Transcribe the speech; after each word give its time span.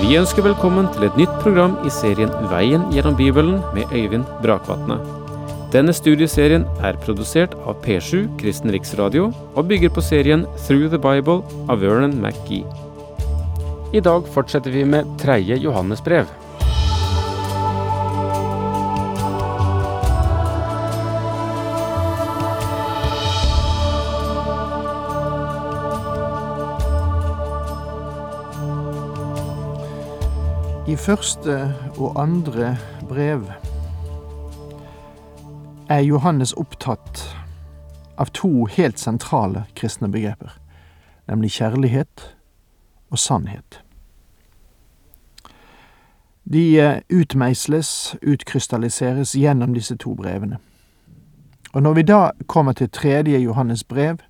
Vi 0.00 0.16
ønsker 0.18 0.42
velkommen 0.42 0.88
til 0.90 1.06
et 1.06 1.16
nytt 1.18 1.34
program 1.42 1.76
i 1.86 1.90
serien 1.92 2.32
Veien 2.50 2.88
gjennom 2.92 3.14
Bibelen 3.14 3.60
med 3.76 3.92
Øyvind 3.94 4.26
Brakvatne. 4.42 4.96
Denne 5.70 5.94
studieserien 5.94 6.64
er 6.82 6.98
produsert 7.04 7.54
av 7.62 7.78
P7 7.84 8.26
Kristen 8.40 8.72
Riksradio 8.74 9.28
og 9.54 9.68
bygger 9.70 9.92
på 9.94 10.02
serien 10.02 10.42
Through 10.66 10.90
the 10.90 10.98
Bible 10.98 11.40
av 11.70 11.78
Vernon 11.82 12.18
McGee. 12.18 12.66
I 13.94 14.02
dag 14.02 14.26
fortsetter 14.34 14.74
vi 14.74 14.82
med 14.84 15.06
tredje 15.22 15.60
Johannesbrev. 15.62 16.26
I 30.88 30.96
første 30.96 31.74
og 31.96 32.22
andre 32.22 32.76
brev 33.08 33.46
er 35.88 36.00
Johannes 36.00 36.52
opptatt 36.52 37.22
av 38.20 38.28
to 38.36 38.66
helt 38.68 39.00
sentrale 39.00 39.62
kristne 39.76 40.10
begreper, 40.12 40.52
nemlig 41.24 41.54
kjærlighet 41.56 42.26
og 43.10 43.18
sannhet. 43.18 43.80
De 46.52 47.00
utmeisles, 47.08 48.16
utkrystalliseres 48.20 49.32
gjennom 49.32 49.72
disse 49.72 49.96
to 49.96 50.12
brevene. 50.14 50.60
Og 51.72 51.82
når 51.82 51.94
vi 51.94 52.02
da 52.02 52.30
kommer 52.46 52.72
til 52.72 52.90
tredje 52.90 53.40
Johannes 53.40 53.84
brev, 53.84 54.20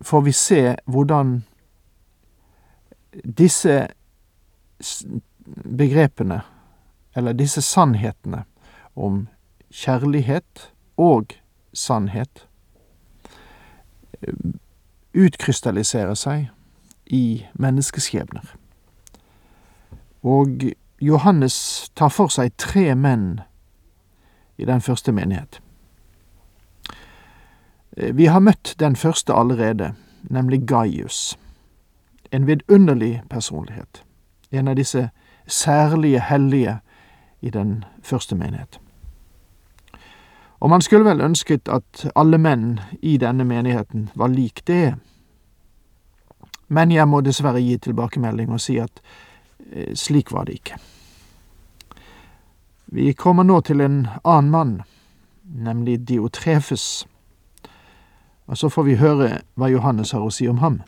får 0.00 0.20
vi 0.20 0.32
se 0.32 0.76
hvordan 0.86 1.42
disse 3.38 3.88
begrepene, 5.46 6.40
eller 7.16 7.32
disse 7.32 7.62
sannhetene 7.62 8.44
om 8.94 9.26
kjærlighet 9.70 10.70
og 10.96 11.32
sannhet, 11.72 12.46
utkrystalliserer 15.16 16.14
seg 16.14 16.48
i 17.06 17.46
menneskeskjebner. 17.54 18.54
Og 20.26 20.72
Johannes 21.00 21.90
tar 21.94 22.10
for 22.10 22.32
seg 22.32 22.56
tre 22.58 22.94
menn 22.98 23.40
i 24.56 24.64
den 24.64 24.80
første 24.80 25.12
menighet. 25.12 25.60
Vi 27.96 28.26
har 28.26 28.40
møtt 28.40 28.74
den 28.80 28.96
første 28.96 29.32
allerede, 29.32 29.94
nemlig 30.22 30.66
Gaius. 30.68 31.38
En 32.32 32.46
vidunderlig 32.46 33.22
personlighet. 33.30 34.02
En 34.50 34.68
av 34.68 34.76
disse 34.76 35.10
særlige 35.46 36.20
hellige 36.20 36.78
i 37.40 37.50
den 37.50 37.84
første 38.02 38.34
menighet. 38.34 38.80
Og 40.60 40.70
man 40.70 40.80
skulle 40.80 41.04
vel 41.04 41.20
ønsket 41.20 41.68
at 41.68 42.10
alle 42.16 42.38
menn 42.38 42.80
i 43.02 43.16
denne 43.16 43.44
menigheten 43.44 44.10
var 44.14 44.28
lik 44.28 44.62
det. 44.66 44.94
Men 46.68 46.92
jeg 46.92 47.08
må 47.08 47.20
dessverre 47.20 47.60
gi 47.60 47.76
tilbakemelding 47.78 48.52
og 48.52 48.60
si 48.60 48.78
at 48.82 49.02
eh, 49.72 49.94
slik 49.94 50.32
var 50.32 50.44
det 50.44 50.52
ikke. 50.60 50.78
Vi 52.86 53.12
kommer 53.12 53.42
nå 53.42 53.60
til 53.60 53.80
en 53.80 54.06
annen 54.24 54.50
mann, 54.50 54.82
nemlig 55.44 56.08
Diotrefes, 56.08 57.06
og 58.46 58.58
så 58.58 58.68
får 58.68 58.82
vi 58.82 58.94
høre 58.94 59.30
hva 59.58 59.68
Johannes 59.70 60.12
har 60.14 60.22
å 60.22 60.30
si 60.30 60.46
om 60.48 60.58
ham. 60.62 60.80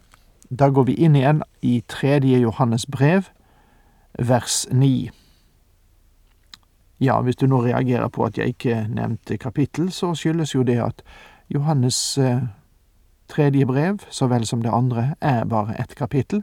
Da 0.50 0.70
går 0.70 0.86
vi 0.88 0.94
inn 0.94 1.16
igjen 1.18 1.42
i 1.60 1.80
tredje 1.90 2.38
Johannes 2.38 2.86
brev, 2.86 3.26
vers 4.18 4.66
9. 4.70 5.10
Ja, 7.00 7.20
hvis 7.20 7.36
du 7.36 7.46
nå 7.46 7.62
reagerer 7.62 8.08
på 8.08 8.24
at 8.24 8.38
jeg 8.38 8.46
ikke 8.54 8.86
nevnte 8.90 9.38
kapittel, 9.38 9.92
så 9.92 10.14
skyldes 10.14 10.54
jo 10.54 10.62
det 10.62 10.80
at 10.82 11.02
Johannes 11.48 12.18
eh, 12.18 12.42
tredje 13.28 13.66
brev, 13.66 13.98
så 14.10 14.26
vel 14.26 14.46
som 14.46 14.62
det 14.62 14.72
andre, 14.74 15.14
er 15.20 15.44
bare 15.44 15.78
ett 15.80 15.94
kapittel, 15.94 16.42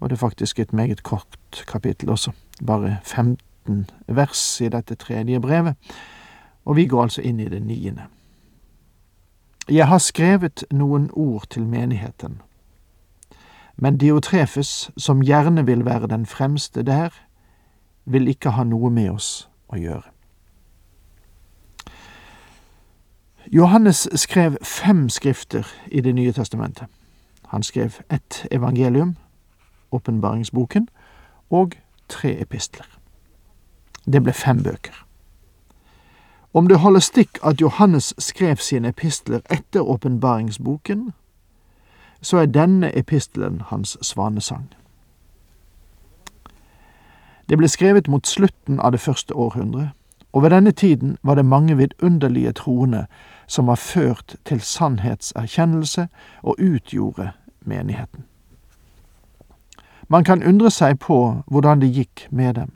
og 0.00 0.10
det 0.10 0.16
er 0.16 0.24
faktisk 0.24 0.58
et 0.58 0.72
meget 0.72 1.02
kort 1.02 1.64
kapittel 1.68 2.10
også, 2.10 2.32
bare 2.66 2.98
15 3.04 3.86
vers 4.06 4.60
i 4.60 4.68
dette 4.68 4.94
tredje 4.94 5.40
brevet, 5.40 5.74
og 6.64 6.76
vi 6.76 6.86
går 6.86 7.02
altså 7.02 7.22
inn 7.22 7.40
i 7.40 7.48
det 7.48 7.62
niende. 7.62 8.08
Jeg 9.68 9.86
har 9.86 9.98
skrevet 9.98 10.64
noen 10.70 11.10
ord 11.12 11.46
til 11.50 11.66
menigheten, 11.66 12.40
men 13.76 13.98
Diotrefes, 13.98 14.90
som 14.96 15.22
gjerne 15.22 15.66
vil 15.66 15.84
være 15.84 16.06
den 16.06 16.26
fremste 16.26 16.82
der, 16.82 17.10
vil 18.04 18.28
ikke 18.28 18.50
ha 18.50 18.64
noe 18.64 18.90
med 18.90 19.10
oss 19.10 19.48
å 19.68 19.78
gjøre. 19.78 20.08
Johannes 23.52 24.08
skrev 24.14 24.56
fem 24.62 25.08
skrifter 25.08 25.66
i 25.86 26.00
Det 26.00 26.14
nye 26.14 26.32
testamentet. 26.32 26.86
Han 27.46 27.62
skrev 27.62 28.00
ett 28.10 28.46
evangelium, 28.50 29.16
åpenbaringsboken, 29.90 30.88
og 31.50 31.76
tre 32.08 32.40
epistler. 32.40 32.86
Det 34.12 34.22
ble 34.22 34.32
fem 34.32 34.62
bøker. 34.62 35.04
Om 36.54 36.68
det 36.68 36.78
holder 36.78 37.00
stikk 37.00 37.38
at 37.42 37.60
Johannes 37.60 38.14
skrev 38.18 38.56
sine 38.56 38.88
epistler 38.88 39.40
etter 39.50 39.80
åpenbaringsboken, 39.80 41.12
så 42.22 42.36
er 42.36 42.46
denne 42.46 42.96
epistelen 42.96 43.62
hans 43.66 43.98
svanesang. 44.02 44.68
Det 47.48 47.58
ble 47.58 47.68
skrevet 47.68 48.08
mot 48.08 48.26
slutten 48.26 48.80
av 48.80 48.92
det 48.92 49.00
første 49.00 49.34
århundret, 49.34 49.90
og 50.32 50.42
ved 50.42 50.50
denne 50.50 50.72
tiden 50.72 51.16
var 51.22 51.34
det 51.34 51.44
mange 51.44 51.76
vidunderlige 51.76 52.52
troende 52.52 53.06
som 53.46 53.66
var 53.66 53.74
ført 53.74 54.36
til 54.44 54.60
sannhetserkjennelse 54.60 56.08
og 56.42 56.56
utgjorde 56.58 57.30
menigheten. 57.60 58.24
Man 60.08 60.24
kan 60.24 60.42
undre 60.42 60.70
seg 60.70 60.98
på 61.00 61.42
hvordan 61.46 61.80
det 61.80 61.92
gikk 61.92 62.26
med 62.30 62.54
dem. 62.54 62.72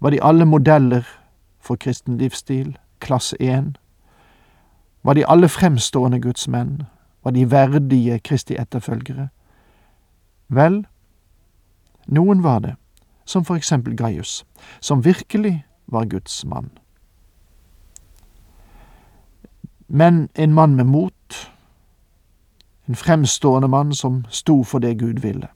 Var 0.00 0.10
de 0.10 0.22
alle 0.22 0.44
modeller 0.44 1.08
for 1.60 1.76
kristen 1.76 2.18
livsstil, 2.18 2.76
klasse 3.00 3.36
én? 3.40 3.76
Var 5.02 5.14
de 5.14 5.26
alle 5.28 5.48
fremstående 5.48 6.20
gudsmenn? 6.20 6.82
Var 7.26 7.30
de 7.34 7.50
verdige 7.50 8.18
Kristi 8.18 8.54
etterfølgere? 8.54 9.28
Vel, 10.48 10.84
noen 12.06 12.42
var 12.42 12.60
det 12.62 12.76
som 13.24 13.44
for 13.44 13.58
eksempel 13.58 13.96
Gaius, 13.96 14.44
som 14.80 15.04
virkelig 15.04 15.66
var 15.86 16.04
Guds 16.04 16.44
mann. 16.44 16.70
Men 19.88 20.28
en 20.34 20.54
mann 20.54 20.76
med 20.76 20.84
mot, 20.84 21.50
en 22.86 22.94
fremstående 22.94 23.68
mann 23.68 23.94
som 23.94 24.24
sto 24.30 24.62
for 24.62 24.78
det 24.78 24.98
Gud 24.98 25.18
ville. 25.18 25.48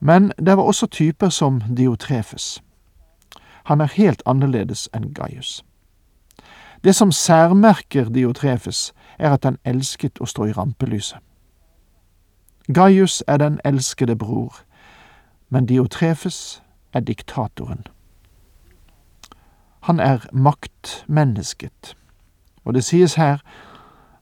Men 0.00 0.32
det 0.38 0.56
var 0.56 0.62
også 0.62 0.86
typer 0.86 1.28
som 1.28 1.60
Diotrefes. 1.76 2.62
Han 3.64 3.80
er 3.80 3.90
helt 3.96 4.22
annerledes 4.26 4.88
enn 4.94 5.10
Gaius. 5.14 5.64
Det 6.84 6.94
som 6.94 7.12
særmerker 7.12 8.04
Diotrefes, 8.04 8.92
er 9.18 9.32
at 9.32 9.44
han 9.44 9.58
elsket 9.64 10.20
å 10.20 10.26
stå 10.26 10.48
i 10.48 10.52
rampelyset. 10.52 11.18
Gaius 12.74 13.22
er 13.26 13.36
den 13.36 13.60
elskede 13.64 14.16
bror, 14.16 14.54
men 15.48 15.66
Diotrefes 15.66 16.62
er 16.92 17.00
diktatoren. 17.00 17.86
Han 19.80 20.00
er 20.00 20.26
maktmennesket, 20.32 21.96
og 22.64 22.74
det 22.74 22.84
sies 22.84 23.14
her 23.14 23.38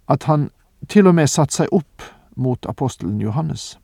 at 0.09 0.25
han 0.25 0.51
til 0.89 1.07
og 1.07 1.15
med 1.15 1.31
satte 1.31 1.55
seg 1.55 1.71
opp 1.73 2.03
mot 2.37 2.67
apostelen 2.67 3.21
Johannes. 3.21 3.79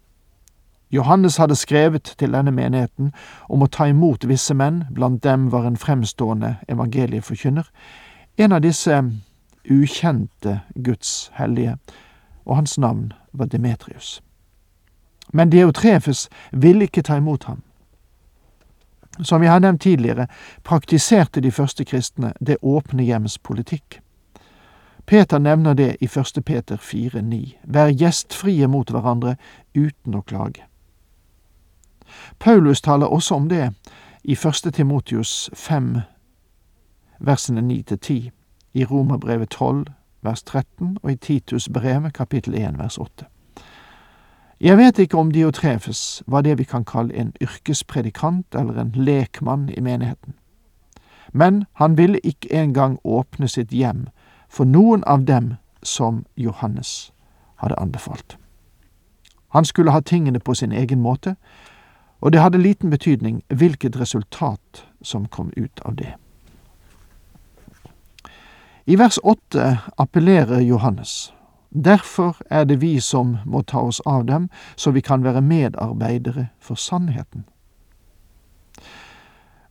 Johannes 0.90 1.36
hadde 1.36 1.56
skrevet 1.56 2.14
til 2.18 2.32
denne 2.32 2.50
menigheten 2.50 3.12
om 3.48 3.62
å 3.62 3.68
ta 3.70 3.86
imot 3.86 4.24
visse 4.26 4.54
menn, 4.54 4.86
blant 4.90 5.22
dem 5.22 5.50
var 5.52 5.66
en 5.68 5.76
fremstående 5.76 6.56
evangelieforkynner, 6.68 7.68
en 8.38 8.52
av 8.52 8.62
disse 8.64 9.02
ukjente 9.70 10.60
Guds 10.84 11.30
hellige, 11.34 11.76
og 12.44 12.56
hans 12.56 12.78
navn 12.78 13.12
var 13.32 13.46
Demetrius. 13.46 14.22
Men 15.32 15.52
Deotrefes 15.52 16.28
ville 16.52 16.84
ikke 16.84 17.02
ta 17.02 17.16
imot 17.16 17.44
ham. 17.44 17.62
Som 19.20 19.42
jeg 19.42 19.52
har 19.52 19.58
nevnt 19.58 19.82
tidligere, 19.82 20.26
praktiserte 20.64 21.40
de 21.40 21.50
første 21.50 21.84
kristne 21.84 22.32
det 22.46 22.56
åpne 22.62 23.02
hjems 23.02 23.38
politikk. 23.38 24.00
Peter 25.06 25.38
nevner 25.38 25.74
det 25.74 25.96
i 26.00 26.04
1. 26.04 26.44
Peter 26.46 26.76
4,9. 26.76 27.56
Vær 27.64 27.88
gjestfrie 27.88 28.66
mot 28.68 28.90
hverandre 28.90 29.36
uten 29.74 30.14
å 30.14 30.22
klage. 30.22 30.64
Paulus 32.38 32.80
taler 32.80 33.06
også 33.06 33.34
om 33.34 33.48
det 33.48 33.70
i 34.24 34.32
1. 34.32 34.72
Timotius 34.74 35.50
5, 35.54 36.00
versene 37.18 37.60
9 37.60 37.82
til 37.82 37.98
10, 37.98 38.30
i 38.74 38.84
Romerbrevet 38.84 39.50
12, 39.50 39.86
vers 40.22 40.42
13 40.42 40.98
og 41.02 41.12
i 41.12 41.16
Titus 41.16 41.68
brevet, 41.68 42.12
kapittel 42.12 42.54
1, 42.54 42.78
vers 42.78 42.98
8. 42.98 43.24
Jeg 44.60 44.78
vet 44.78 44.98
ikke 44.98 45.18
om 45.18 45.30
Diotrefes 45.30 46.22
var 46.26 46.42
det 46.42 46.58
vi 46.58 46.64
kan 46.64 46.84
kalle 46.84 47.14
en 47.14 47.32
yrkespredikant 47.40 48.54
eller 48.54 48.80
en 48.80 48.92
lekmann 48.94 49.68
i 49.76 49.80
menigheten. 49.80 50.34
Men 51.32 51.64
han 51.72 51.98
ville 51.98 52.18
ikke 52.18 52.52
engang 52.52 52.98
åpne 53.04 53.48
sitt 53.48 53.70
hjem 53.70 54.08
for 54.48 54.64
noen 54.64 55.04
av 55.06 55.24
dem 55.24 55.54
som 55.82 56.24
Johannes 56.36 57.12
hadde 57.56 57.78
anbefalt. 57.78 58.38
Han 59.48 59.64
skulle 59.64 59.90
ha 59.90 60.00
tingene 60.00 60.40
på 60.40 60.54
sin 60.54 60.72
egen 60.72 61.00
måte, 61.00 61.36
og 62.20 62.32
det 62.32 62.40
hadde 62.40 62.58
liten 62.58 62.90
betydning 62.90 63.42
hvilket 63.48 64.00
resultat 64.00 64.86
som 65.02 65.26
kom 65.26 65.52
ut 65.56 65.80
av 65.84 65.94
det. 65.96 66.14
I 68.88 68.96
vers 68.96 69.18
åtte 69.22 69.78
appellerer 69.96 70.60
Johannes. 70.60 71.32
Derfor 71.68 72.36
er 72.50 72.64
det 72.64 72.80
vi 72.80 73.00
som 73.00 73.36
må 73.44 73.60
ta 73.62 73.82
oss 73.84 74.00
av 74.00 74.24
dem, 74.24 74.46
så 74.76 74.90
vi 74.90 75.00
kan 75.00 75.24
være 75.24 75.42
medarbeidere 75.44 76.46
for 76.60 76.74
sannheten. 76.74 77.44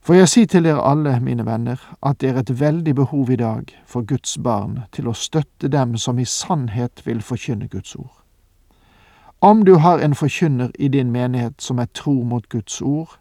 For 0.06 0.14
jeg 0.14 0.30
sier 0.30 0.46
til 0.46 0.68
dere 0.70 0.84
alle, 0.86 1.16
mine 1.20 1.46
venner, 1.46 1.82
at 2.06 2.20
det 2.22 2.30
er 2.30 2.38
et 2.44 2.52
veldig 2.60 2.94
behov 2.96 3.32
i 3.34 3.40
dag 3.42 3.74
for 3.86 4.06
Guds 4.06 4.38
barn 4.38 4.84
til 4.94 5.10
å 5.10 5.18
støtte 5.18 5.68
dem 5.68 5.98
som 5.98 6.20
i 6.22 6.26
sannhet 6.26 7.02
vil 7.08 7.24
forkynne 7.26 7.68
Guds 7.74 7.96
ord. 7.96 8.22
Om 9.42 9.66
du 9.66 9.80
har 9.82 9.98
en 9.98 10.14
forkynner 10.14 10.70
i 10.78 10.92
din 10.94 11.10
menighet 11.12 11.58
som 11.58 11.80
er 11.82 11.90
tro 11.90 12.14
mot 12.22 12.46
Guds 12.50 12.82
ord, 12.82 13.18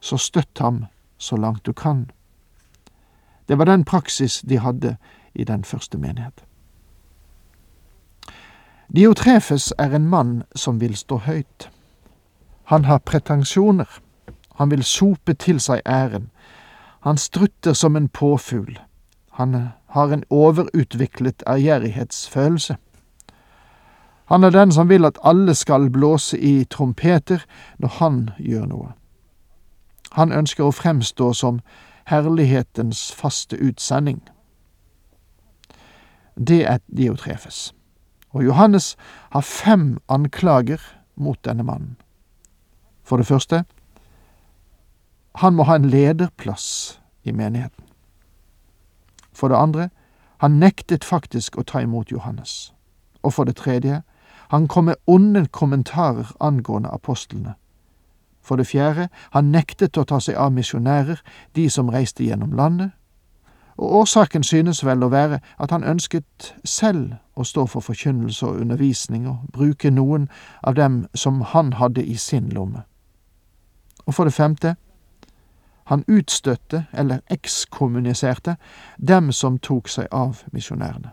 så 0.00 0.18
støtt 0.18 0.58
ham 0.58 0.86
så 1.18 1.38
langt 1.38 1.62
du 1.66 1.72
kan. 1.72 2.08
Det 3.46 3.58
var 3.58 3.70
den 3.70 3.84
praksis 3.84 4.40
de 4.42 4.58
hadde 4.58 4.96
i 5.36 5.44
den 5.44 5.64
første 5.64 5.98
menighet. 5.98 6.44
Diotrefes 8.96 9.72
er 9.78 9.94
en 9.96 10.08
mann 10.08 10.42
som 10.54 10.80
vil 10.80 10.96
stå 10.96 11.16
høyt. 11.16 11.70
Han 12.64 12.84
har 12.84 12.98
pretensjoner. 12.98 14.00
Han 14.54 14.70
vil 14.70 14.84
sope 14.84 15.34
til 15.34 15.60
seg 15.60 15.82
æren. 15.86 16.30
Han 17.00 17.16
strutter 17.16 17.72
som 17.72 17.96
en 17.96 18.08
påfugl. 18.08 18.78
Han 19.30 19.68
har 19.86 20.12
en 20.12 20.24
overutviklet 20.30 21.42
ærgjerrighetsfølelse. 21.46 22.76
Han 24.26 24.44
er 24.44 24.50
den 24.50 24.72
som 24.72 24.88
vil 24.88 25.04
at 25.04 25.18
alle 25.22 25.54
skal 25.54 25.90
blåse 25.90 26.38
i 26.38 26.64
trompeter 26.64 27.44
når 27.78 27.88
han 27.88 28.30
gjør 28.38 28.66
noe. 28.66 28.88
Han 30.12 30.32
ønsker 30.32 30.64
å 30.64 30.74
fremstå 30.74 31.32
som 31.32 31.60
herlighetens 32.06 33.12
faste 33.12 33.58
utsending. 33.62 34.22
Det 36.36 36.64
er 36.66 36.78
Diotrefes. 36.96 37.74
Og 38.30 38.44
Johannes 38.44 38.96
har 39.30 39.40
fem 39.40 39.98
anklager 40.08 40.80
mot 41.16 41.44
denne 41.44 41.62
mannen. 41.62 41.96
For 43.02 43.16
det 43.16 43.26
første, 43.26 43.64
han 45.34 45.54
må 45.54 45.62
ha 45.62 45.76
en 45.76 45.88
lederplass 45.88 47.00
i 47.24 47.32
menigheten. 47.32 47.84
For 49.32 49.48
det 49.48 49.56
andre, 49.56 49.88
han 50.40 50.58
nektet 50.60 51.04
faktisk 51.04 51.56
å 51.56 51.64
ta 51.64 51.80
imot 51.80 52.12
Johannes. 52.12 52.72
Og 53.22 53.32
for 53.32 53.44
det 53.44 53.56
tredje, 53.56 54.02
han 54.48 54.68
kom 54.68 54.84
med 54.84 55.00
onde 55.06 55.46
kommentarer 55.46 56.32
angående 56.40 56.88
apostlene. 56.88 57.54
For 58.42 58.56
det 58.56 58.66
fjerde, 58.66 59.08
han 59.30 59.50
nektet 59.50 59.98
å 59.98 60.04
ta 60.04 60.20
seg 60.22 60.36
av 60.38 60.52
misjonærer, 60.54 61.18
de 61.56 61.70
som 61.70 61.90
reiste 61.90 62.24
gjennom 62.24 62.52
landet. 62.54 62.92
Og 63.76 63.94
årsaken 63.94 64.42
synes 64.42 64.84
vel 64.84 65.02
å 65.04 65.08
være 65.12 65.38
at 65.58 65.70
han 65.70 65.84
ønsket 65.84 66.54
selv 66.64 67.12
å 67.36 67.44
stå 67.44 67.66
for 67.66 67.80
forkynnelse 67.80 68.46
og 68.46 68.60
undervisning 68.60 69.28
og 69.28 69.36
bruke 69.52 69.90
noen 69.90 70.28
av 70.62 70.74
dem 70.74 71.06
som 71.14 71.40
han 71.40 71.72
hadde 71.72 72.04
i 72.04 72.16
sin 72.16 72.48
lomme. 72.48 72.82
Og 74.06 74.14
for 74.14 74.24
det 74.24 74.32
femte, 74.32 74.76
han 75.86 76.04
utstøtte, 76.08 76.86
eller 76.92 77.20
ekskommuniserte, 77.30 78.56
dem 78.98 79.32
som 79.32 79.58
tok 79.58 79.88
seg 79.88 80.08
av 80.10 80.42
misjonærene. 80.52 81.12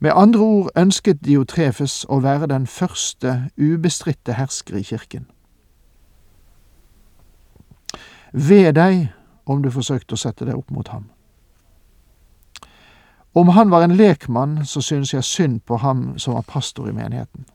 Med 0.00 0.12
andre 0.14 0.40
ord 0.40 0.68
ønsket 0.76 1.24
Diotrefes 1.24 2.06
å 2.08 2.20
være 2.20 2.46
den 2.46 2.66
første 2.66 3.50
ubestridte 3.58 4.32
hersker 4.32 4.76
i 4.76 4.82
kirken. 4.82 5.26
Ved 8.32 8.72
deg 8.78 9.10
om 9.50 9.62
du 9.62 9.70
forsøkte 9.70 10.14
å 10.14 10.20
sette 10.20 10.46
deg 10.46 10.58
opp 10.58 10.70
mot 10.70 10.88
ham. 10.88 11.08
Om 13.34 13.48
han 13.54 13.70
var 13.70 13.84
en 13.84 13.94
lekmann, 13.94 14.64
så 14.66 14.80
synes 14.80 15.14
jeg 15.14 15.24
synd 15.24 15.60
på 15.66 15.76
ham 15.76 16.18
som 16.18 16.34
var 16.34 16.46
pastor 16.48 16.88
i 16.88 16.92
menigheten. 16.92 17.46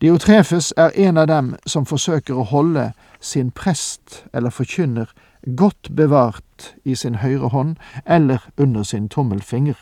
Diotrefes 0.00 0.74
er 0.76 0.90
en 0.94 1.16
av 1.16 1.26
dem 1.26 1.54
som 1.66 1.86
forsøker 1.88 2.36
å 2.36 2.44
holde 2.44 2.90
sin 3.20 3.50
prest 3.50 4.24
eller 4.32 4.52
forkynner 4.52 5.12
godt 5.56 5.88
bevart 5.96 6.74
i 6.84 6.94
sin 6.94 7.14
høyre 7.22 7.48
hånd 7.48 7.76
eller 8.04 8.44
under 8.56 8.82
sin 8.82 9.08
tommelfinger. 9.08 9.76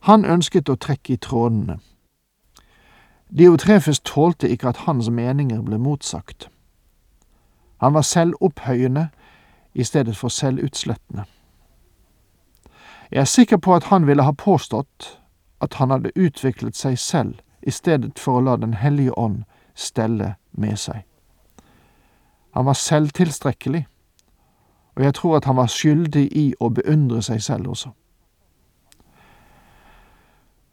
Han 0.00 0.24
ønsket 0.24 0.68
å 0.68 0.76
trekke 0.76 1.12
i 1.12 1.16
trådene. 1.16 1.78
Diotrefes 3.28 4.00
tålte 4.00 4.48
ikke 4.48 4.68
at 4.68 4.84
hans 4.84 5.08
meninger 5.10 5.62
ble 5.62 5.78
motsagt. 5.78 6.48
Han 7.80 7.94
var 7.94 8.02
selvopphøyende 8.02 9.08
i 9.74 9.84
stedet 9.84 10.16
for 10.16 10.28
selvutslettende. 10.28 11.24
Jeg 13.10 13.20
er 13.20 13.24
sikker 13.24 13.56
på 13.56 13.74
at 13.74 13.84
han 13.84 14.06
ville 14.06 14.22
ha 14.22 14.32
påstått 14.32 15.20
at 15.60 15.74
han 15.74 15.90
hadde 15.90 16.12
utviklet 16.16 16.76
seg 16.76 16.98
selv 16.98 17.34
i 17.62 17.70
stedet 17.70 18.18
for 18.18 18.38
å 18.38 18.40
la 18.40 18.56
Den 18.56 18.74
hellige 18.74 19.18
ånd 19.18 19.44
stelle 19.74 20.34
med 20.52 20.76
seg. 20.76 21.04
Han 22.54 22.66
var 22.66 22.72
selvtilstrekkelig, 22.72 23.86
og 24.96 25.04
jeg 25.04 25.14
tror 25.14 25.36
at 25.36 25.44
han 25.44 25.56
var 25.56 25.66
skyldig 25.66 26.28
i 26.36 26.54
å 26.60 26.68
beundre 26.68 27.22
seg 27.22 27.42
selv 27.42 27.68
også. 27.68 27.90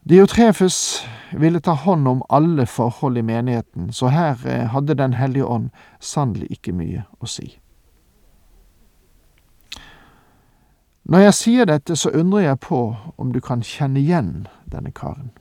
Diotrefes 0.09 1.03
ville 1.31 1.59
ta 1.59 1.71
hånd 1.71 2.07
om 2.07 2.23
alle 2.29 2.65
forhold 2.65 3.17
i 3.17 3.21
menigheten, 3.21 3.93
så 3.93 4.07
her 4.07 4.47
eh, 4.47 4.67
hadde 4.67 4.93
Den 4.93 5.13
hellige 5.13 5.45
ånd 5.45 5.69
sannelig 5.99 6.47
ikke 6.51 6.73
mye 6.73 7.05
å 7.19 7.25
si. 7.25 7.57
Når 11.09 11.19
jeg 11.19 11.33
sier 11.33 11.65
dette, 11.65 11.95
så 11.95 12.13
undrer 12.13 12.45
jeg 12.45 12.59
på 12.59 12.95
om 13.17 13.33
du 13.33 13.41
kan 13.41 13.65
kjenne 13.65 13.99
igjen 13.99 14.47
denne 14.69 14.93
karen. 14.93 15.31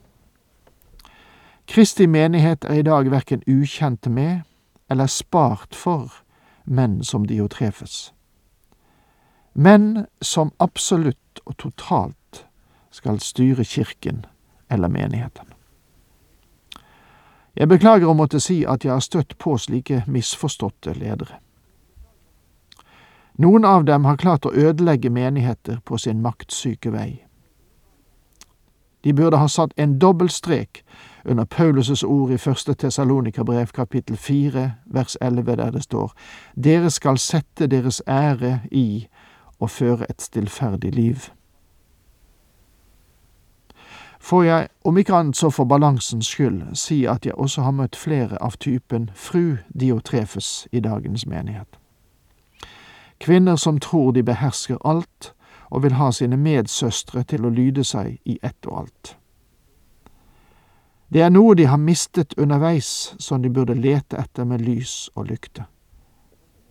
Kristi 1.67 2.07
menighet 2.07 2.65
er 2.65 2.81
i 2.81 2.89
dag 2.89 3.11
verken 3.11 3.45
ukjent 3.45 4.09
med 4.09 4.41
eller 4.89 5.05
spart 5.05 5.75
for 5.75 6.23
menn 6.65 7.03
som 7.03 7.25
Diotrefes. 7.29 8.13
Menn 9.53 10.07
som 10.21 10.53
absolutt 10.59 11.41
og 11.45 11.57
totalt 11.57 12.47
skal 12.89 13.21
styre 13.21 13.63
kirken 13.63 14.25
eller 14.69 14.89
menigheten. 14.89 15.45
Jeg 17.55 17.69
beklager 17.71 18.09
å 18.11 18.17
måtte 18.17 18.39
si 18.43 18.65
at 18.67 18.83
jeg 18.83 18.91
har 18.91 19.03
støtt 19.03 19.37
på 19.39 19.55
slike 19.57 20.03
misforståtte 20.11 20.93
ledere. 20.99 21.39
Noen 23.39 23.65
av 23.65 23.85
dem 23.85 24.05
har 24.05 24.17
klart 24.19 24.45
å 24.47 24.51
ødelegge 24.51 25.09
menigheter 25.09 25.79
på 25.83 25.97
sin 25.99 26.21
maktsyke 26.23 26.91
vei. 26.91 27.25
De 29.03 29.13
burde 29.13 29.37
ha 29.37 29.47
satt 29.47 29.73
en 29.77 29.99
dobbel 29.99 30.29
strek 30.29 30.83
under 31.25 31.45
Paulus' 31.45 32.03
ord 32.03 32.31
i 32.31 32.37
første 32.37 32.73
Tessalonika-brev 32.73 33.71
kapittel 33.75 34.17
fire 34.17 34.71
vers 34.85 35.17
elleve, 35.21 35.55
der 35.55 35.71
det 35.71 35.83
står 35.83 36.13
Dere 36.55 36.89
skal 36.89 37.19
sette 37.21 37.67
deres 37.67 38.01
ære 38.07 38.59
i 38.71 39.05
å 39.59 39.67
føre 39.67 40.09
et 40.09 40.21
stillferdig 40.21 40.95
liv. 40.95 41.29
Får 44.25 44.45
jeg, 44.45 44.67
om 44.81 44.97
ikke 44.97 45.13
annet 45.13 45.37
så 45.37 45.51
for 45.53 45.69
balansens 45.69 46.25
skyld, 46.33 46.61
si 46.73 47.03
at 47.05 47.25
jeg 47.25 47.35
også 47.37 47.61
har 47.61 47.73
møtt 47.77 47.95
flere 47.95 48.39
av 48.41 48.55
typen 48.57 49.11
fru 49.13 49.57
Diotrefes 49.69 50.67
i 50.71 50.79
dagens 50.81 51.27
menighet. 51.29 51.77
Kvinner 53.21 53.55
som 53.55 53.77
tror 53.79 54.15
de 54.15 54.23
behersker 54.25 54.79
alt, 54.81 55.29
og 55.69 55.83
vil 55.83 55.93
ha 55.93 56.07
sine 56.11 56.39
medsøstre 56.41 57.21
til 57.23 57.45
å 57.45 57.51
lyde 57.53 57.83
seg 57.85 58.15
i 58.25 58.39
ett 58.41 58.65
og 58.65 58.79
alt. 58.79 59.11
Det 61.13 61.21
er 61.21 61.29
noe 61.29 61.53
de 61.53 61.67
har 61.69 61.77
mistet 61.77 62.33
underveis 62.33 63.13
som 63.19 63.43
de 63.43 63.51
burde 63.53 63.75
lete 63.77 64.17
etter 64.17 64.49
med 64.49 64.63
lys 64.65 65.11
og 65.13 65.29
lykte, 65.29 65.67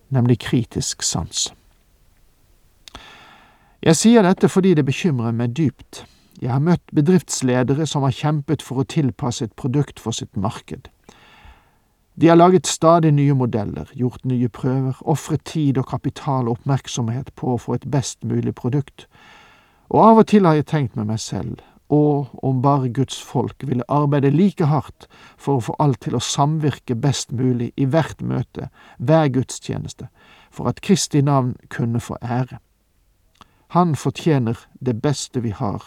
nemlig 0.09 0.41
kritisk 0.43 1.07
sans. 1.07 1.53
Jeg 3.79 3.95
sier 3.95 4.27
dette 4.27 4.51
fordi 4.51 4.73
det 4.75 4.85
bekymrer 4.85 5.31
meg 5.31 5.55
dypt 5.55 6.03
jeg 6.41 6.51
har 6.51 6.63
møtt 6.63 6.83
bedriftsledere 6.95 7.87
som 7.87 8.03
har 8.03 8.15
kjempet 8.15 8.61
for 8.65 8.81
å 8.81 8.87
tilpasse 8.89 9.45
et 9.45 9.55
produkt 9.55 9.99
for 9.99 10.15
sitt 10.15 10.35
marked. 10.35 10.89
De 12.15 12.27
har 12.31 12.39
laget 12.39 12.67
stadig 12.67 13.11
nye 13.13 13.35
modeller, 13.35 13.89
gjort 13.93 14.23
nye 14.25 14.49
prøver, 14.49 14.95
ofret 15.01 15.43
tid 15.45 15.77
og 15.77 15.89
kapital 15.91 16.47
og 16.47 16.59
oppmerksomhet 16.59 17.33
på 17.35 17.53
å 17.53 17.59
få 17.59 17.75
et 17.75 17.87
best 17.91 18.23
mulig 18.23 18.55
produkt, 18.55 19.07
og 19.91 20.01
av 20.01 20.21
og 20.23 20.27
til 20.31 20.47
har 20.47 20.55
jeg 20.57 20.69
tenkt 20.71 20.95
med 20.95 21.11
meg 21.11 21.19
selv 21.19 21.63
og 21.89 22.43
om 22.43 22.61
bare 22.61 22.89
Guds 22.89 23.21
folk 23.21 23.63
ville 23.67 23.85
arbeide 23.89 24.31
like 24.33 24.65
hardt 24.65 25.07
for 25.37 25.57
å 25.57 25.65
få 25.67 25.75
alt 25.79 26.01
til 26.01 26.17
å 26.17 26.23
samvirke 26.23 26.95
best 26.95 27.31
mulig 27.31 27.71
i 27.77 27.85
hvert 27.85 28.21
møte, 28.21 28.69
hver 28.97 29.29
gudstjeneste, 29.29 30.07
for 30.49 30.69
at 30.69 30.81
Kristi 30.81 31.21
navn 31.21 31.55
kunne 31.69 31.99
få 32.01 32.17
ære. 32.21 32.57
Han 33.77 33.95
fortjener 33.95 34.57
det 34.79 35.01
beste 35.01 35.41
vi 35.43 35.51
har, 35.51 35.83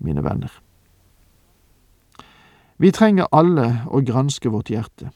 mine 0.00 0.24
venner. 0.24 0.60
Vi 2.78 2.90
trenger 2.90 3.28
alle 3.32 3.84
å 3.86 4.00
granske 4.00 4.48
vårt 4.48 4.70
hjerte, 4.72 5.10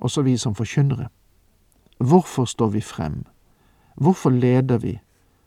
også 0.00 0.22
vi 0.22 0.36
som 0.36 0.54
forkynnere. 0.54 1.08
Hvorfor 1.98 2.44
står 2.44 2.68
vi 2.74 2.80
frem? 2.80 3.24
Hvorfor 3.94 4.30
leder 4.30 4.78
vi? 4.78 4.98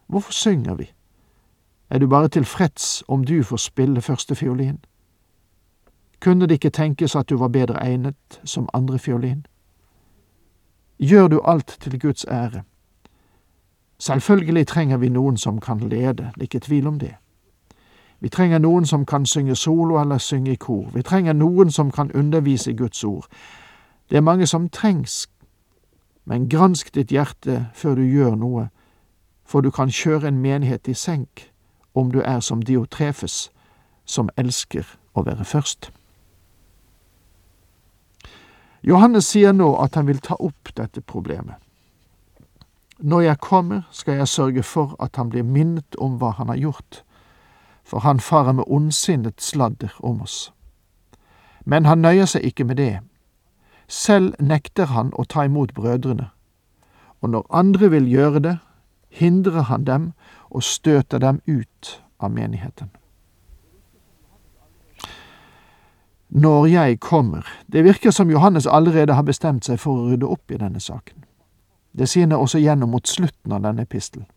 Hvorfor 0.07 0.31
synger 0.31 0.75
vi? 0.75 0.87
Er 1.89 1.99
du 1.99 2.07
bare 2.07 2.27
tilfreds 2.27 3.03
om 3.07 3.25
du 3.25 3.43
får 3.43 3.57
spille 3.57 4.01
førstefiolin? 4.01 4.79
Kunne 6.19 6.47
det 6.47 6.53
ikke 6.53 6.69
tenkes 6.69 7.15
at 7.15 7.29
du 7.29 7.37
var 7.37 7.47
bedre 7.47 7.83
egnet 7.83 8.41
som 8.43 8.69
andrefiolin? 8.73 9.45
Gjør 10.99 11.27
du 11.27 11.41
alt 11.45 11.77
til 11.81 11.99
Guds 11.99 12.25
ære? 12.25 12.63
Selvfølgelig 13.99 14.67
trenger 14.67 14.97
vi 14.97 15.09
noen 15.09 15.37
som 15.37 15.59
kan 15.59 15.79
lede, 15.79 16.23
det 16.23 16.37
er 16.37 16.41
ikke 16.41 16.59
tvil 16.59 16.87
om 16.87 16.99
det. 16.99 17.15
Vi 18.19 18.29
trenger 18.29 18.59
noen 18.59 18.85
som 18.85 19.05
kan 19.05 19.25
synge 19.25 19.55
solo 19.55 19.99
eller 20.01 20.17
synge 20.17 20.51
i 20.51 20.55
kor. 20.55 20.89
Vi 20.93 21.01
trenger 21.01 21.33
noen 21.33 21.71
som 21.71 21.91
kan 21.91 22.11
undervise 22.11 22.73
Guds 22.73 23.03
ord. 23.03 23.27
Det 24.09 24.17
er 24.17 24.21
mange 24.21 24.47
som 24.47 24.69
trengs, 24.69 25.27
men 26.25 26.49
gransk 26.49 26.95
ditt 26.95 27.11
hjerte 27.11 27.67
før 27.73 27.95
du 27.95 28.03
gjør 28.03 28.35
noe, 28.35 28.69
for 29.45 29.61
du 29.61 29.71
kan 29.71 29.91
kjøre 29.91 30.27
en 30.27 30.41
menighet 30.41 30.87
i 30.87 30.93
senk 30.93 31.51
om 31.95 32.11
du 32.11 32.19
er 32.21 32.39
som 32.39 32.61
Diotrefes, 32.61 33.51
som 34.05 34.29
elsker 34.37 34.85
å 35.13 35.23
være 35.23 35.45
først. 35.45 35.91
Johannes 38.83 39.27
sier 39.27 39.53
nå 39.53 39.73
at 39.81 39.95
han 39.95 40.07
vil 40.07 40.21
ta 40.23 40.37
opp 40.39 40.71
dette 40.77 41.01
problemet. 41.01 41.55
Når 42.97 43.21
jeg 43.21 43.39
kommer, 43.43 43.81
skal 43.91 44.21
jeg 44.21 44.27
sørge 44.27 44.63
for 44.63 44.95
at 45.03 45.15
han 45.15 45.29
blir 45.29 45.43
minnet 45.45 45.97
om 46.01 46.17
hva 46.17 46.31
han 46.37 46.49
har 46.49 46.57
gjort, 46.57 47.03
for 47.87 47.99
han 47.99 48.19
farer 48.19 48.51
med 48.51 48.63
ondsinnet 48.67 49.41
sladder 49.41 49.93
om 49.99 50.21
oss. 50.21 50.53
Men 51.65 51.85
han 51.85 52.03
nøyer 52.03 52.27
seg 52.27 52.43
ikke 52.43 52.63
med 52.67 52.75
det. 52.75 52.99
Selv 53.87 54.35
nekter 54.43 54.91
han 54.91 55.13
å 55.15 55.23
ta 55.23 55.45
imot 55.47 55.71
brødrene, 55.73 56.29
og 57.21 57.29
når 57.29 57.47
andre 57.49 57.89
vil 57.89 58.09
gjøre 58.11 58.39
det, 58.43 58.57
hindrer 59.09 59.61
han 59.71 59.87
dem 59.87 60.11
og 60.49 60.63
støter 60.63 61.17
dem 61.23 61.39
ut 61.47 62.03
av 62.19 62.31
menigheten. 62.31 62.91
Når 66.29 66.65
jeg 66.67 66.99
kommer 66.99 67.47
Det 67.71 67.83
virker 67.83 68.11
som 68.11 68.29
Johannes 68.29 68.67
allerede 68.67 69.13
har 69.13 69.23
bestemt 69.23 69.65
seg 69.65 69.79
for 69.79 69.95
å 69.95 70.09
rydde 70.11 70.27
opp 70.27 70.51
i 70.51 70.57
denne 70.59 70.79
saken. 70.79 71.23
Det 71.97 72.09
sier 72.09 72.27
han 72.27 72.35
også 72.35 72.59
gjennom 72.59 72.91
mot 72.91 73.07
slutten 73.07 73.51
av 73.51 73.63
denne 73.63 73.81
epistelen. 73.81 74.27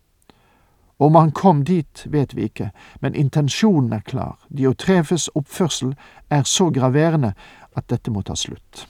Om 1.01 1.15
han 1.15 1.31
kom 1.31 1.63
dit, 1.65 2.03
vet 2.05 2.35
vi 2.35 2.43
ikke, 2.45 2.69
men 3.01 3.15
intensjonen 3.15 3.93
er 3.93 4.03
klar. 4.05 4.35
Diotrefes 4.57 5.31
oppførsel 5.33 5.95
er 6.29 6.43
så 6.45 6.69
graverende 6.69 7.33
at 7.73 7.87
dette 7.89 8.11
må 8.13 8.21
ta 8.21 8.35
slutt. 8.37 8.85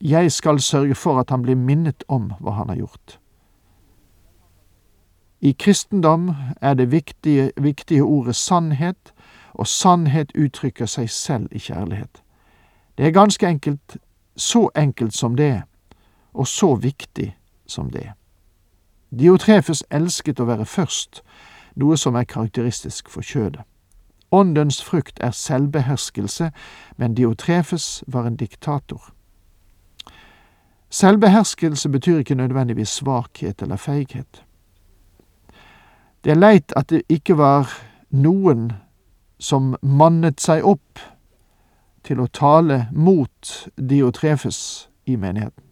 Jeg 0.00 0.32
skal 0.32 0.62
sørge 0.64 0.94
for 0.96 1.20
at 1.20 1.30
han 1.30 1.42
blir 1.44 1.60
minnet 1.60 2.06
om 2.08 2.30
hva 2.40 2.54
han 2.62 2.72
har 2.72 2.80
gjort. 2.80 3.18
I 5.40 5.52
kristendom 5.52 6.30
er 6.60 6.74
det 6.74 6.88
viktige, 6.92 7.50
viktige 7.56 8.02
ordet 8.02 8.36
sannhet, 8.36 9.12
og 9.52 9.66
sannhet 9.66 10.32
uttrykker 10.32 10.88
seg 10.88 11.10
selv 11.10 11.52
i 11.52 11.60
kjærlighet. 11.60 12.22
Det 12.96 13.06
er 13.06 13.12
ganske 13.16 13.46
enkelt 13.46 13.98
så 14.36 14.70
enkelt 14.76 15.14
som 15.14 15.36
det, 15.36 15.62
og 16.32 16.48
så 16.48 16.74
viktig 16.74 17.36
som 17.66 17.90
det. 17.90 18.08
Diotrefes 19.10 19.82
elsket 19.90 20.40
å 20.40 20.46
være 20.46 20.64
først, 20.66 21.22
noe 21.76 21.96
som 21.98 22.14
er 22.14 22.28
karakteristisk 22.28 23.08
for 23.10 23.26
kjødet. 23.26 23.62
Åndens 24.30 24.78
frukt 24.82 25.18
er 25.20 25.30
selvbeherskelse, 25.34 26.50
men 26.96 27.14
Diotrefes 27.14 28.04
var 28.06 28.26
en 28.26 28.36
diktator. 28.36 29.10
Selvbeherskelse 30.90 31.88
betyr 31.88 32.18
ikke 32.18 32.34
nødvendigvis 32.34 32.88
svakhet 32.88 33.62
eller 33.62 33.76
feighet. 33.76 34.44
Det 36.24 36.30
er 36.30 36.38
leit 36.38 36.72
at 36.76 36.90
det 36.90 37.02
ikke 37.08 37.38
var 37.38 37.70
noen 38.10 38.72
som 39.38 39.74
mannet 39.82 40.40
seg 40.40 40.64
opp 40.66 41.00
til 42.04 42.20
å 42.20 42.26
tale 42.26 42.86
mot 42.92 43.54
Diotrefes 43.76 44.90
i 45.06 45.16
menigheten. 45.16 45.69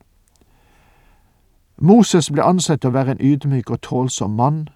Moses 1.80 2.30
ble 2.30 2.42
ansett 2.42 2.84
å 2.84 2.90
være 2.90 3.14
en 3.14 3.20
ydmyk 3.22 3.70
og 3.70 3.80
tålsom 3.86 4.34
mann, 4.34 4.68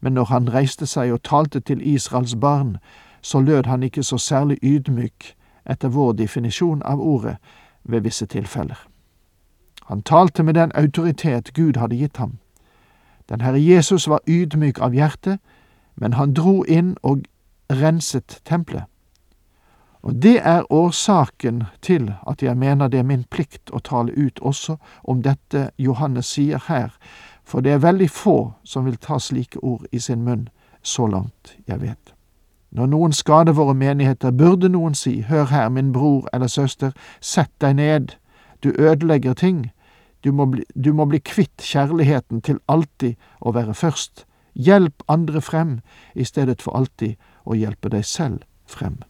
men 0.00 0.16
når 0.18 0.24
han 0.24 0.48
reiste 0.50 0.86
seg 0.86 1.12
og 1.14 1.22
talte 1.22 1.60
til 1.60 1.82
Israels 1.86 2.34
barn, 2.34 2.76
så 3.22 3.40
lød 3.40 3.66
han 3.66 3.82
ikke 3.82 4.02
så 4.02 4.18
særlig 4.18 4.58
ydmyk 4.62 5.34
etter 5.70 5.88
vår 5.88 6.12
definisjon 6.18 6.82
av 6.82 7.00
ordet 7.00 7.36
ved 7.84 8.00
visse 8.00 8.26
tilfeller. 8.26 8.78
Han 9.86 10.02
talte 10.02 10.42
med 10.42 10.54
den 10.54 10.72
autoritet 10.74 11.54
Gud 11.54 11.76
hadde 11.76 11.96
gitt 11.96 12.16
ham. 12.16 12.38
Den 13.28 13.40
Herre 13.40 13.60
Jesus 13.62 14.08
var 14.08 14.20
ydmyk 14.26 14.78
av 14.78 14.94
hjerte, 14.94 15.38
men 15.96 16.12
han 16.12 16.34
dro 16.34 16.64
inn 16.64 16.96
og 17.02 17.22
renset 17.70 18.40
tempelet. 18.44 18.84
Og 20.02 20.14
det 20.22 20.40
er 20.44 20.72
årsaken 20.72 21.64
til 21.82 22.12
at 22.26 22.42
jeg 22.42 22.56
mener 22.56 22.88
det 22.88 22.98
er 22.98 23.08
min 23.08 23.24
plikt 23.30 23.72
å 23.72 23.82
tale 23.84 24.12
ut 24.16 24.40
også 24.40 24.78
om 25.04 25.22
dette 25.22 25.70
Johannes 25.78 26.32
sier 26.36 26.62
her, 26.68 26.94
for 27.44 27.60
det 27.60 27.72
er 27.72 27.84
veldig 27.84 28.08
få 28.10 28.52
som 28.64 28.86
vil 28.86 28.96
ta 28.96 29.18
slike 29.18 29.60
ord 29.62 29.84
i 29.92 29.98
sin 29.98 30.24
munn, 30.24 30.48
så 30.82 31.06
langt 31.06 31.56
jeg 31.66 31.80
vet. 31.82 32.14
Når 32.70 32.86
noen 32.86 33.12
skader 33.12 33.52
våre 33.52 33.74
menigheter, 33.74 34.30
burde 34.30 34.70
noen 34.70 34.94
si, 34.94 35.20
hør 35.26 35.50
her, 35.50 35.68
min 35.68 35.92
bror 35.92 36.28
eller 36.32 36.46
søster, 36.46 36.92
sett 37.20 37.50
deg 37.60 37.76
ned, 37.76 38.14
du 38.62 38.70
ødelegger 38.78 39.34
ting, 39.34 39.70
du 40.24 40.32
må, 40.32 40.46
bli, 40.46 40.64
du 40.74 40.92
må 40.92 41.04
bli 41.08 41.18
kvitt 41.20 41.64
kjærligheten 41.64 42.42
til 42.44 42.60
alltid 42.68 43.16
å 43.40 43.52
være 43.56 43.74
først. 43.74 44.24
Hjelp 44.54 45.02
andre 45.08 45.40
frem 45.40 45.78
i 46.14 46.24
stedet 46.24 46.60
for 46.62 46.76
alltid 46.76 47.16
å 47.44 47.56
hjelpe 47.56 47.90
deg 47.90 48.04
selv 48.04 48.44
frem. 48.68 49.00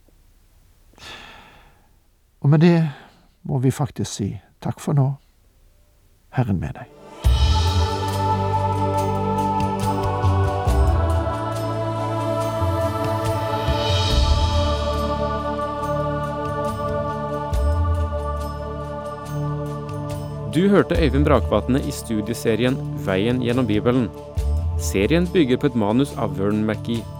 Og 2.41 2.49
med 2.51 2.61
det 2.65 2.79
må 3.43 3.59
vi 3.61 3.71
faktisk 3.71 4.13
si 4.13 4.31
takk 4.65 4.81
for 4.81 4.97
nå. 4.97 5.11
Herren 6.33 6.61
med 6.61 6.73
deg. 6.79 6.89
Du 20.51 20.69
hørte 20.69 20.97
Øyvind 20.99 21.25
Brakvatne 21.25 21.79
i 21.87 21.93
studieserien 21.95 22.75
Veien 23.07 23.39
gjennom 23.45 23.69
Bibelen. 23.69 24.09
Serien 24.83 25.29
bygger 25.33 25.61
på 25.61 25.71
et 25.71 25.79
manus 25.79 26.17
av 26.19 26.39
Vern 26.39 26.65
McGee. 26.67 27.20